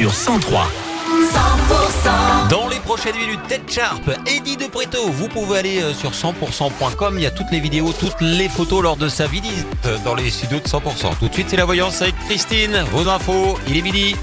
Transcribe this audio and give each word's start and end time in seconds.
sur 0.00 0.14
103. 0.14 0.66
100% 1.08 2.48
Dans 2.48 2.68
les 2.68 2.78
prochaines 2.78 3.16
minutes, 3.16 3.40
Tête 3.48 3.70
Sharp, 3.70 4.00
Eddie 4.26 4.56
de 4.56 4.64
Preto. 4.64 5.10
Vous 5.10 5.28
pouvez 5.28 5.58
aller 5.58 5.82
euh, 5.82 5.92
sur 5.92 6.12
100%.com. 6.12 7.16
Il 7.18 7.22
y 7.22 7.26
a 7.26 7.30
toutes 7.30 7.50
les 7.50 7.60
vidéos, 7.60 7.92
toutes 7.92 8.20
les 8.22 8.48
photos 8.48 8.82
lors 8.82 8.96
de 8.96 9.10
sa 9.10 9.26
visite 9.26 9.66
dans 10.02 10.14
les 10.14 10.30
studios 10.30 10.60
de 10.60 10.64
100%. 10.66 11.18
Tout 11.18 11.28
de 11.28 11.34
suite, 11.34 11.48
c'est 11.50 11.58
la 11.58 11.66
voyance 11.66 12.00
avec 12.00 12.14
Christine. 12.26 12.82
Vos 12.92 13.08
infos, 13.08 13.58
il 13.68 13.76
est 13.76 13.82
midi. 13.82 14.16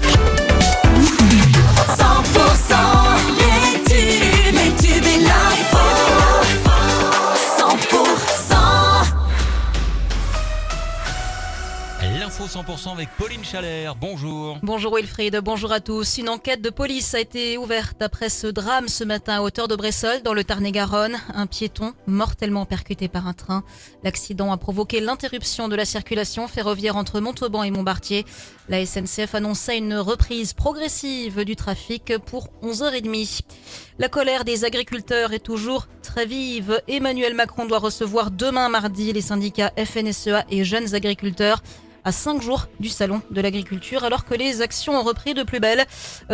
100% 1.96 2.97
L'info 12.38 12.60
100% 12.60 12.92
avec 12.92 13.08
Pauline 13.16 13.44
Chalère. 13.44 13.96
Bonjour. 13.96 14.58
Bonjour 14.62 14.94
Wilfried, 14.96 15.40
bonjour 15.42 15.72
à 15.72 15.80
tous. 15.80 16.18
Une 16.18 16.28
enquête 16.28 16.62
de 16.62 16.70
police 16.70 17.14
a 17.14 17.20
été 17.20 17.58
ouverte 17.58 18.00
après 18.00 18.28
ce 18.28 18.46
drame 18.46 18.86
ce 18.86 19.02
matin 19.02 19.38
à 19.38 19.40
hauteur 19.40 19.66
de 19.66 19.74
Bressol, 19.74 20.22
dans 20.22 20.34
le 20.34 20.44
Tarn-et-Garonne. 20.44 21.16
Un 21.34 21.46
piéton 21.46 21.94
mortellement 22.06 22.64
percuté 22.64 23.08
par 23.08 23.26
un 23.26 23.32
train. 23.32 23.64
L'accident 24.04 24.52
a 24.52 24.56
provoqué 24.56 25.00
l'interruption 25.00 25.68
de 25.68 25.74
la 25.74 25.84
circulation 25.84 26.46
ferroviaire 26.46 26.96
entre 26.96 27.18
Montauban 27.18 27.64
et 27.64 27.72
Montbartier. 27.72 28.24
La 28.68 28.84
SNCF 28.84 29.34
annonçait 29.34 29.78
une 29.78 29.96
reprise 29.96 30.52
progressive 30.52 31.44
du 31.44 31.56
trafic 31.56 32.18
pour 32.18 32.50
11h30. 32.62 33.40
La 33.98 34.08
colère 34.08 34.44
des 34.44 34.64
agriculteurs 34.64 35.32
est 35.32 35.40
toujours 35.40 35.88
très 36.02 36.26
vive. 36.26 36.80
Emmanuel 36.86 37.34
Macron 37.34 37.66
doit 37.66 37.78
recevoir 37.78 38.30
demain 38.30 38.68
mardi 38.68 39.12
les 39.12 39.22
syndicats 39.22 39.72
FNSEA 39.76 40.44
et 40.50 40.62
jeunes 40.62 40.94
agriculteurs 40.94 41.62
à 42.08 42.12
cinq 42.12 42.40
jours 42.40 42.68
du 42.80 42.88
salon 42.88 43.20
de 43.30 43.42
l'agriculture, 43.42 44.02
alors 44.02 44.24
que 44.24 44.32
les 44.32 44.62
actions 44.62 44.98
ont 44.98 45.02
repris 45.02 45.34
de 45.34 45.42
plus 45.42 45.60
belle. 45.60 45.84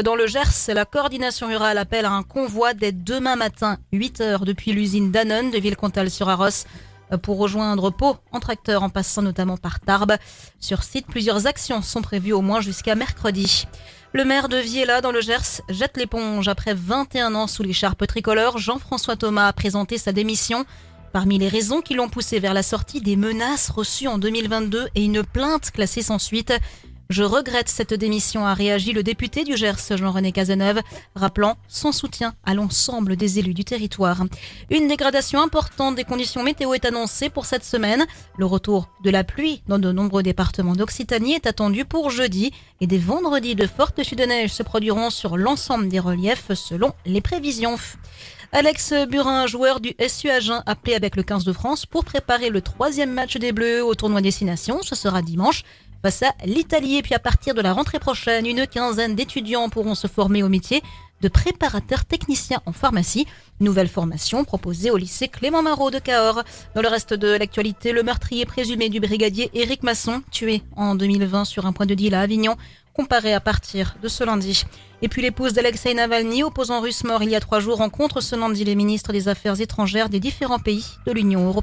Dans 0.05 0.15
le 0.15 0.29
Gers, 0.29 0.69
la 0.69 0.85
coordination 0.85 1.49
rurale 1.49 1.79
appelle 1.79 2.05
à 2.05 2.13
un 2.13 2.23
convoi 2.23 2.75
dès 2.75 2.93
demain 2.93 3.35
matin, 3.35 3.79
8 3.93 4.21
heures 4.21 4.45
depuis 4.45 4.71
l'usine 4.71 5.11
Danone 5.11 5.51
de 5.51 5.59
Villecontal-sur-Arros 5.59 6.65
pour 7.25 7.39
rejoindre 7.39 7.91
Pau 7.91 8.17
en 8.31 8.39
tracteur 8.39 8.85
en 8.85 8.89
passant 8.89 9.23
notamment 9.23 9.57
par 9.57 9.81
Tarbes. 9.81 10.15
Sur 10.61 10.85
site, 10.85 11.09
plusieurs 11.09 11.49
actions 11.49 11.83
sont 11.83 12.03
prévues 12.03 12.33
au 12.33 12.41
moins 12.41 12.61
jusqu'à 12.61 12.95
mercredi. 12.95 13.67
Le 14.13 14.25
maire 14.25 14.49
de 14.49 14.59
Viella 14.59 15.01
dans 15.01 15.11
le 15.11 15.21
Gers 15.21 15.61
jette 15.69 15.97
l'éponge 15.97 16.47
après 16.47 16.75
21 16.75 17.35
ans 17.35 17.49
sous 17.49 17.65
l'écharpe 17.65 18.07
tricolore. 18.07 18.59
Jean-François 18.59 19.17
Thomas 19.17 19.49
a 19.49 19.53
présenté 19.53 19.99
sa 19.99 20.13
démission. 20.13 20.67
Parmi 21.15 21.39
les 21.39 21.47
raisons 21.47 21.81
qui 21.81 21.95
l'ont 21.95 22.09
poussé 22.09 22.41
vers 22.41 22.55
la 22.55 22.65
sortie, 22.65 23.01
des 23.01 23.15
menaces 23.15 23.71
reçues 23.71 24.09
en 24.09 24.19
2022 24.19 24.89
et 24.97 25.05
une 25.05 25.23
plainte 25.23 25.71
classée 25.71 26.03
sans 26.03 26.19
suite. 26.19 26.53
Je 27.11 27.23
regrette 27.23 27.69
cette 27.69 27.93
démission, 27.93 28.47
a 28.47 28.55
réagi 28.55 28.93
le 28.93 29.03
député 29.03 29.45
du 29.45 29.57
Gers, 29.57 29.97
Jean-René 29.97 30.33
Cazeneuve, 30.33 30.81
rappelant 31.15 31.57
son 31.69 31.93
soutien 31.93 32.35
à 32.45 32.55
l'ensemble 32.55 33.17
des 33.17 33.39
élus 33.39 33.53
du 33.53 33.63
territoire. 33.65 34.25
Une 34.71 34.89
dégradation 34.89 35.43
importante 35.43 35.97
des 35.97 36.05
conditions 36.05 36.43
météo 36.43 36.73
est 36.73 36.87
annoncée 36.87 37.29
pour 37.29 37.45
cette 37.45 37.65
semaine. 37.65 38.07
Le 38.39 38.47
retour 38.47 38.89
de 39.05 39.11
la 39.11 39.23
pluie 39.23 39.63
dans 39.69 39.79
de 39.79 39.93
nombreux 39.93 40.23
départements 40.23 40.77
d'Occitanie 40.77 41.35
est 41.35 41.47
attendu 41.47 41.85
pour 41.85 42.11
jeudi 42.11 42.53
et 42.81 42.87
des 42.87 42.99
vendredis 42.99 43.55
de 43.55 43.67
fortes 43.67 44.03
chutes 44.03 44.19
de 44.19 44.25
neige 44.25 44.53
se 44.53 44.63
produiront 44.63 45.11
sur 45.11 45.37
l'ensemble 45.37 45.89
des 45.89 46.01
reliefs 46.01 46.55
selon 46.55 46.93
les 47.05 47.21
prévisions. 47.21 47.77
Alex 48.53 48.95
Burin, 49.11 49.47
joueur 49.47 49.81
du 49.81 49.95
SU 50.09 50.31
Agen, 50.31 50.63
appelé 50.65 50.95
avec 50.95 51.17
le 51.17 51.23
15 51.23 51.45
de 51.45 51.53
France 51.53 51.87
pour 51.87 52.05
préparer 52.05 52.51
le 52.51 52.63
troisième 52.63 53.13
match 53.13 53.37
des 53.37 53.53
Bleus 53.53 53.85
au 53.85 53.95
tournoi 53.95 54.21
Destination. 54.21 54.81
Ce 54.83 54.95
sera 54.95 55.23
dimanche 55.23 55.65
face 56.05 56.23
à 56.23 56.35
l'Italie. 56.45 56.97
Et 56.97 57.03
puis 57.03 57.15
à 57.15 57.19
partir 57.19 57.55
de 57.55 57.63
la 57.63 57.73
rentrée 57.73 57.99
prochaine, 57.99 58.45
une 58.45 58.67
quinzaine 58.67 59.15
d'étudiants 59.15 59.71
pourront 59.71 59.95
se 59.95 60.07
former 60.07 60.43
au 60.43 60.51
métier 60.51 60.83
de 61.23 61.29
préparateur 61.29 62.05
technicien 62.05 62.61
en 62.67 62.73
pharmacie. 62.73 63.27
Nouvelle 63.59 63.89
formation 63.89 64.45
proposée 64.45 64.91
au 64.91 64.99
lycée 64.99 65.29
Clément 65.29 65.63
Marot 65.63 65.91
de 65.91 65.99
Cahors. 65.99 66.43
Dans 66.75 66.83
le 66.83 66.89
reste 66.89 67.15
de 67.15 67.29
l'actualité, 67.29 67.93
le 67.93 68.03
meurtrier 68.03 68.45
présumé 68.45 68.91
du 68.91 69.01
brigadier 69.01 69.49
Éric 69.55 69.83
Masson, 69.83 70.23
tué 70.31 70.63
en 70.77 70.95
2020 70.95 71.47
sur 71.47 71.65
un 71.65 71.73
point 71.73 71.87
de 71.87 71.95
deal 71.95 72.15
à 72.15 72.21
Avignon, 72.21 72.57
comparé 72.93 73.33
à 73.33 73.41
partir 73.41 73.97
de 74.03 74.09
ce 74.09 74.25
lundi. 74.25 74.65
Et 75.01 75.09
puis 75.09 75.23
l'épouse 75.23 75.55
d'Alexei 75.55 75.95
Navalny, 75.95 76.43
opposant 76.43 76.83
russe 76.83 77.05
mort 77.05 77.23
il 77.23 77.31
y 77.31 77.37
a 77.37 77.41
trois 77.41 77.61
jours, 77.61 77.79
rencontre 77.79 78.21
ce 78.21 78.37
lundi 78.37 78.63
les 78.63 78.75
ministres 78.75 79.13
des 79.13 79.29
Affaires 79.29 79.59
étrangères 79.59 80.11
des 80.11 80.21
différents 80.21 80.59
pays 80.59 80.85
de 81.07 81.13
l'Union 81.13 81.47
européenne. 81.47 81.63